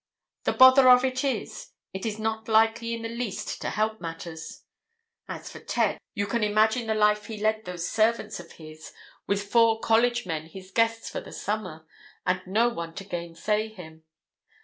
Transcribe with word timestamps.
The 0.45 0.53
bother 0.53 0.89
of 0.89 1.05
it 1.05 1.23
is, 1.23 1.73
it 1.93 2.07
is 2.07 2.17
not 2.17 2.47
likely 2.47 2.95
in 2.95 3.03
the 3.03 3.07
least 3.07 3.61
to 3.61 3.69
help 3.69 4.01
matters. 4.01 4.63
As 5.27 5.51
for 5.51 5.59
Ted, 5.59 5.99
you 6.15 6.25
can 6.25 6.43
imagine 6.43 6.87
the 6.87 6.95
life 6.95 7.27
he 7.27 7.37
led 7.37 7.65
those 7.65 7.87
servants 7.87 8.39
of 8.39 8.53
his, 8.53 8.91
with 9.27 9.43
four 9.47 9.79
college 9.79 10.25
men 10.25 10.47
his 10.47 10.71
guests 10.71 11.07
for 11.11 11.21
the 11.21 11.31
summer, 11.31 11.85
and 12.25 12.41
no 12.47 12.69
one 12.69 12.95
to 12.95 13.03
gainsay 13.03 13.69
him. 13.69 14.03